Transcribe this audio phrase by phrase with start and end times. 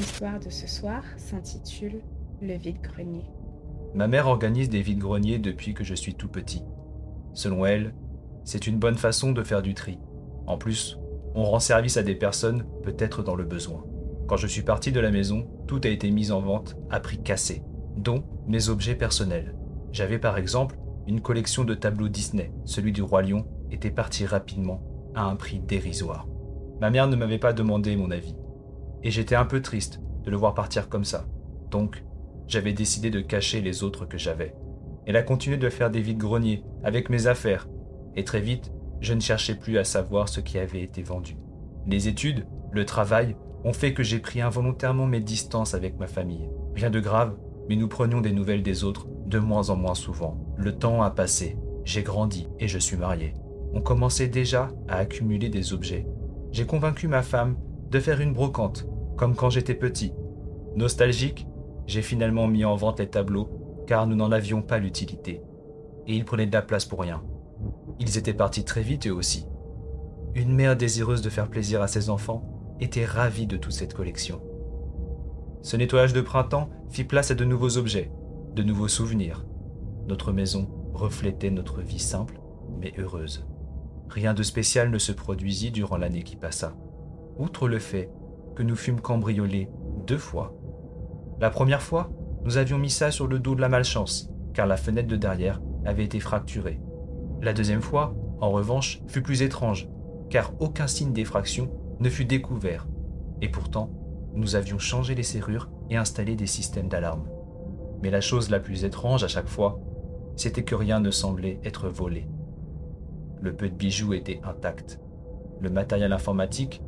[0.00, 2.00] histoire de ce soir s'intitule
[2.40, 3.26] Le vide-grenier.
[3.94, 6.62] Ma mère organise des vides-greniers depuis que je suis tout petit.
[7.34, 7.94] Selon elle,
[8.44, 9.98] c'est une bonne façon de faire du tri.
[10.46, 10.98] En plus,
[11.34, 13.84] on rend service à des personnes peut-être dans le besoin.
[14.26, 17.22] Quand je suis parti de la maison, tout a été mis en vente à prix
[17.22, 17.62] cassé,
[17.98, 19.54] dont mes objets personnels.
[19.92, 22.52] J'avais par exemple une collection de tableaux Disney.
[22.64, 24.82] Celui du Roi Lion était parti rapidement
[25.14, 26.26] à un prix dérisoire.
[26.80, 28.34] Ma mère ne m'avait pas demandé mon avis.
[29.02, 31.26] Et j'étais un peu triste de le voir partir comme ça.
[31.70, 32.04] Donc,
[32.46, 34.54] j'avais décidé de cacher les autres que j'avais.
[35.06, 37.68] Elle a continué de faire des vides-greniers avec mes affaires.
[38.16, 41.36] Et très vite, je ne cherchais plus à savoir ce qui avait été vendu.
[41.86, 46.48] Les études, le travail, ont fait que j'ai pris involontairement mes distances avec ma famille.
[46.74, 47.36] Rien de grave,
[47.68, 50.38] mais nous prenions des nouvelles des autres de moins en moins souvent.
[50.56, 53.34] Le temps a passé, j'ai grandi et je suis marié.
[53.72, 56.06] On commençait déjà à accumuler des objets.
[56.52, 57.56] J'ai convaincu ma femme
[57.90, 60.12] de faire une brocante, comme quand j'étais petit.
[60.76, 61.46] Nostalgique,
[61.86, 63.48] j'ai finalement mis en vente les tableaux,
[63.86, 65.42] car nous n'en avions pas l'utilité.
[66.06, 67.22] Et ils prenaient de la place pour rien.
[67.98, 69.46] Ils étaient partis très vite eux aussi.
[70.34, 74.40] Une mère désireuse de faire plaisir à ses enfants était ravie de toute cette collection.
[75.62, 78.10] Ce nettoyage de printemps fit place à de nouveaux objets,
[78.54, 79.44] de nouveaux souvenirs.
[80.08, 82.40] Notre maison reflétait notre vie simple
[82.78, 83.46] mais heureuse.
[84.08, 86.74] Rien de spécial ne se produisit durant l'année qui passa,
[87.40, 88.10] outre le fait
[88.54, 89.68] que nous fûmes cambriolés
[90.06, 90.54] deux fois.
[91.40, 92.10] La première fois,
[92.44, 95.60] nous avions mis ça sur le dos de la malchance, car la fenêtre de derrière
[95.84, 96.80] avait été fracturée.
[97.42, 99.88] La deuxième fois, en revanche, fut plus étrange,
[100.28, 102.86] car aucun signe d'effraction ne fut découvert,
[103.40, 103.90] et pourtant,
[104.34, 107.28] nous avions changé les serrures et installé des systèmes d'alarme.
[108.02, 109.80] Mais la chose la plus étrange à chaque fois,
[110.36, 112.28] c'était que rien ne semblait être volé.
[113.40, 115.00] Le peu de bijoux était intact.
[115.60, 116.82] Le matériel informatique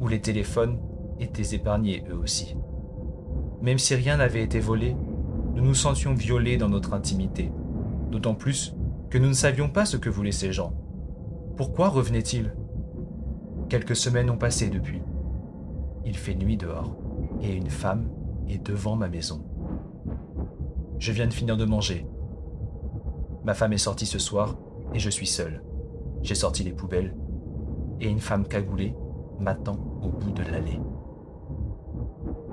[0.00, 0.78] ou les téléphones
[1.20, 2.56] étaient épargnés eux aussi.
[3.60, 4.96] Même si rien n'avait été volé,
[5.54, 7.50] nous nous sentions violés dans notre intimité,
[8.10, 8.76] d'autant plus
[9.10, 10.72] que nous ne savions pas ce que voulaient ces gens.
[11.56, 12.54] Pourquoi revenaient-ils?
[13.68, 15.02] Quelques semaines ont passé depuis.
[16.04, 16.96] Il fait nuit dehors
[17.42, 18.08] et une femme
[18.48, 19.44] est devant ma maison.
[20.98, 22.06] Je viens de finir de manger.
[23.44, 24.56] Ma femme est sortie ce soir
[24.94, 25.62] et je suis seul.
[26.22, 27.16] J'ai sorti les poubelles
[28.00, 28.94] et une femme cagoulée
[29.38, 30.80] m'attend au bout de l'allée.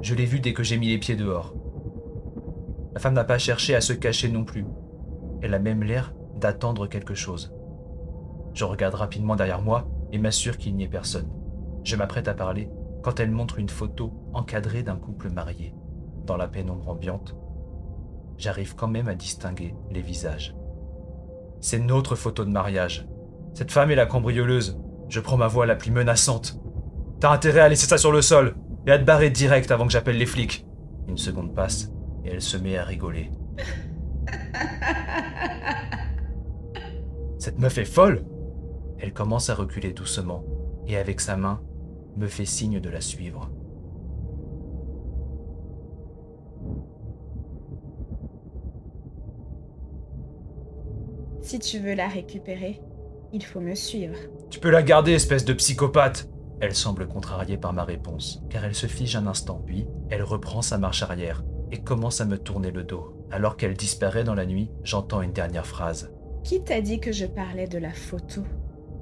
[0.01, 1.53] Je l'ai vue dès que j'ai mis les pieds dehors.
[2.93, 4.65] La femme n'a pas cherché à se cacher non plus.
[5.41, 7.53] Elle a même l'air d'attendre quelque chose.
[8.53, 11.29] Je regarde rapidement derrière moi et m'assure qu'il n'y ait personne.
[11.83, 12.69] Je m'apprête à parler
[13.03, 15.75] quand elle montre une photo encadrée d'un couple marié.
[16.25, 17.35] Dans la pénombre ambiante,
[18.37, 20.55] j'arrive quand même à distinguer les visages.
[21.59, 23.07] C'est notre photo de mariage.
[23.53, 24.79] Cette femme est la cambrioleuse.
[25.09, 26.59] Je prends ma voix la plus menaçante.
[27.25, 28.53] T'as intérêt à laisser ça sur le sol
[28.85, 30.63] et à te barrer direct avant que j'appelle les flics.
[31.07, 31.91] Une seconde passe
[32.23, 33.31] et elle se met à rigoler.
[37.39, 38.23] Cette meuf est folle
[38.99, 40.43] Elle commence à reculer doucement
[40.85, 41.61] et avec sa main
[42.15, 43.49] me fait signe de la suivre.
[51.41, 52.83] Si tu veux la récupérer,
[53.33, 54.13] il faut me suivre.
[54.51, 56.29] Tu peux la garder, espèce de psychopathe
[56.61, 60.61] Elle semble contrariée par ma réponse, car elle se fige un instant, puis elle reprend
[60.61, 63.25] sa marche arrière et commence à me tourner le dos.
[63.31, 66.13] Alors qu'elle disparaît dans la nuit, j'entends une dernière phrase.
[66.43, 68.43] Qui t'a dit que je parlais de la photo?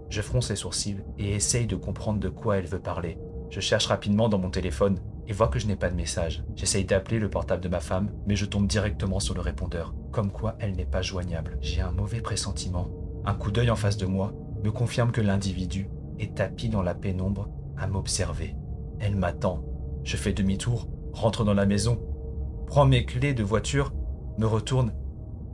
[0.09, 3.19] Je fronce les sourcils et essaye de comprendre de quoi elle veut parler.
[3.49, 6.43] Je cherche rapidement dans mon téléphone et vois que je n'ai pas de message.
[6.55, 10.31] J'essaye d'appeler le portable de ma femme, mais je tombe directement sur le répondeur, comme
[10.31, 11.57] quoi elle n'est pas joignable.
[11.61, 12.89] J'ai un mauvais pressentiment.
[13.25, 14.33] Un coup d'œil en face de moi
[14.63, 15.89] me confirme que l'individu
[16.19, 18.55] est tapis dans la pénombre à m'observer.
[18.99, 19.63] Elle m'attend.
[20.03, 21.99] Je fais demi-tour, rentre dans la maison,
[22.67, 23.93] prends mes clés de voiture,
[24.37, 24.93] me retourne,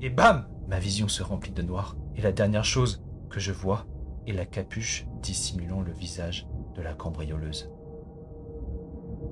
[0.02, 3.88] et bam Ma vision se remplit de noir, et la dernière chose que je vois
[4.28, 7.72] est la capuche dissimulant le visage de la cambrioleuse.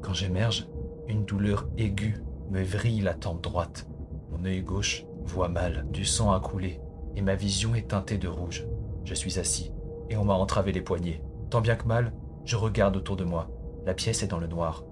[0.01, 0.67] Quand j'émerge,
[1.07, 3.87] une douleur aiguë me vrille la tempe droite.
[4.31, 6.81] Mon œil gauche voit mal, du sang a coulé,
[7.15, 8.67] et ma vision est teintée de rouge.
[9.03, 9.71] Je suis assis,
[10.09, 11.21] et on m'a entravé les poignets.
[11.49, 12.13] Tant bien que mal,
[12.45, 13.49] je regarde autour de moi.
[13.85, 14.83] La pièce est dans le noir,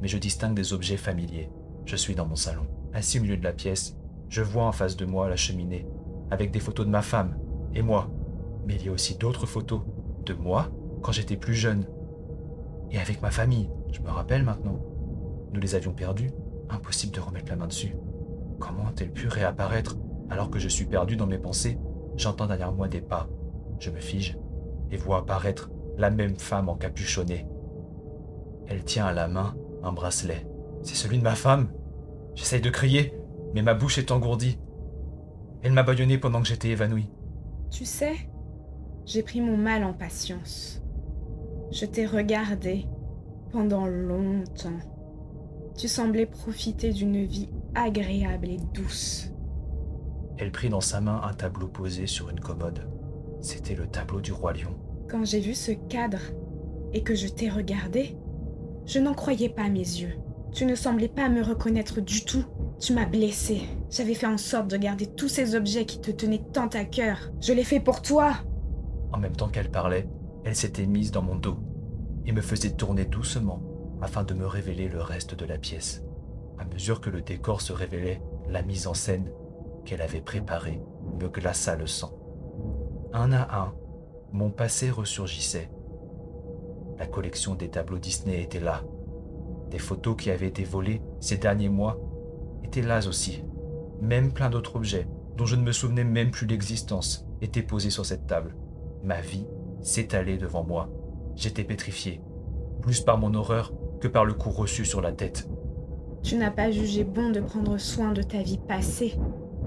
[0.00, 1.50] mais je distingue des objets familiers.
[1.84, 2.66] Je suis dans mon salon.
[2.92, 3.96] Assis au milieu de la pièce,
[4.28, 5.86] je vois en face de moi la cheminée,
[6.30, 7.38] avec des photos de ma femme
[7.74, 8.08] et moi.
[8.66, 9.82] Mais il y a aussi d'autres photos
[10.24, 10.68] de moi
[11.02, 11.86] quand j'étais plus jeune.
[12.90, 14.80] Et avec ma famille, je me rappelle maintenant.
[15.52, 16.30] Nous les avions perdus,
[16.68, 17.96] impossible de remettre la main dessus.
[18.58, 19.96] Comment a-t-elle pu réapparaître
[20.30, 21.78] alors que je suis perdu dans mes pensées?
[22.16, 23.28] J'entends derrière moi des pas.
[23.78, 24.36] Je me fige
[24.90, 27.46] et vois apparaître la même femme encapuchonnée.
[28.66, 30.46] Elle tient à la main un bracelet.
[30.82, 31.68] C'est celui de ma femme.
[32.34, 33.14] J'essaye de crier,
[33.54, 34.58] mais ma bouche est engourdie.
[35.62, 37.10] Elle m'a bâillonné pendant que j'étais évanoui.
[37.70, 38.14] Tu sais,
[39.04, 40.82] j'ai pris mon mal en patience.
[41.72, 42.86] Je t'ai regardé
[43.50, 44.78] pendant longtemps.
[45.76, 49.30] Tu semblais profiter d'une vie agréable et douce.
[50.38, 52.88] Elle prit dans sa main un tableau posé sur une commode.
[53.46, 54.74] C'était le tableau du roi lion.
[55.08, 56.18] Quand j'ai vu ce cadre
[56.92, 58.16] et que je t'ai regardé,
[58.86, 60.14] je n'en croyais pas mes yeux.
[60.50, 62.44] Tu ne semblais pas me reconnaître du tout.
[62.80, 63.62] Tu m'as blessé.
[63.88, 67.30] J'avais fait en sorte de garder tous ces objets qui te tenaient tant à cœur.
[67.40, 68.32] Je l'ai fait pour toi.
[69.12, 70.08] En même temps qu'elle parlait,
[70.44, 71.58] elle s'était mise dans mon dos
[72.24, 73.62] et me faisait tourner doucement
[74.02, 76.02] afin de me révéler le reste de la pièce.
[76.58, 79.30] À mesure que le décor se révélait, la mise en scène
[79.84, 80.82] qu'elle avait préparée
[81.20, 82.25] me glaça le sang.
[83.18, 83.72] Un à un,
[84.30, 85.70] mon passé ressurgissait.
[86.98, 88.82] La collection des tableaux Disney était là.
[89.70, 91.98] Des photos qui avaient été volées ces derniers mois
[92.62, 93.42] étaient là aussi.
[94.02, 98.04] Même plein d'autres objets dont je ne me souvenais même plus l'existence étaient posés sur
[98.04, 98.54] cette table.
[99.02, 99.46] Ma vie
[99.80, 100.90] s'étalait devant moi.
[101.36, 102.20] J'étais pétrifié,
[102.82, 105.48] plus par mon horreur que par le coup reçu sur la tête.
[106.22, 109.14] Tu n'as pas jugé bon de prendre soin de ta vie passée,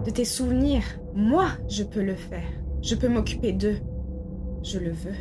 [0.06, 0.84] de tes souvenirs.
[1.16, 2.46] Moi, je peux le faire.
[2.82, 3.78] Je peux m'occuper d'eux.
[4.64, 5.16] Je le veux.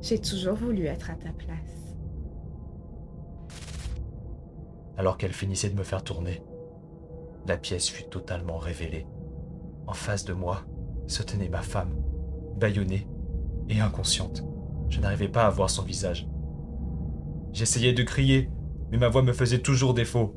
[0.00, 1.94] J'ai toujours voulu être à ta place.
[4.96, 6.42] Alors qu'elle finissait de me faire tourner,
[7.46, 9.06] la pièce fut totalement révélée.
[9.86, 10.62] En face de moi
[11.06, 11.94] se tenait ma femme,
[12.56, 13.06] bâillonnée
[13.68, 14.44] et inconsciente.
[14.88, 16.28] Je n'arrivais pas à voir son visage.
[17.52, 18.48] J'essayais de crier,
[18.90, 20.34] mais ma voix me faisait toujours défaut.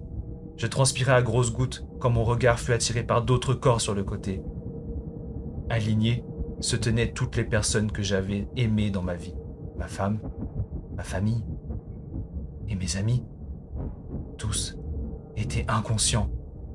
[0.57, 4.03] Je transpirais à grosses gouttes quand mon regard fut attiré par d'autres corps sur le
[4.03, 4.41] côté.
[5.69, 6.23] Alignés
[6.59, 9.35] se tenaient toutes les personnes que j'avais aimées dans ma vie.
[9.77, 10.19] Ma femme,
[10.95, 11.43] ma famille
[12.67, 13.23] et mes amis.
[14.37, 14.77] Tous
[15.35, 16.29] étaient inconscients.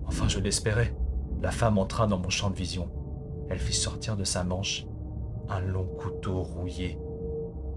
[0.07, 0.97] Enfin, je l'espérais.
[1.43, 2.91] La femme entra dans mon champ de vision.
[3.51, 4.87] Elle fit sortir de sa manche
[5.49, 6.99] un long couteau rouillé,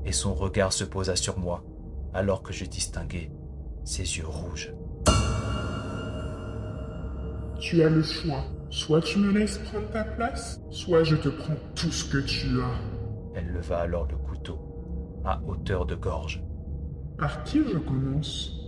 [0.06, 1.64] et son regard se posa sur moi
[2.14, 3.32] alors que je distinguais
[3.84, 4.74] ses yeux rouges.
[7.60, 8.46] Tu as le choix.
[8.70, 12.60] Soit tu me laisses prendre ta place, soit je te prends tout ce que tu
[12.62, 13.36] as.
[13.36, 14.60] Elle leva alors le couteau,
[15.24, 16.44] à hauteur de gorge.
[17.18, 18.67] Par qui je commence?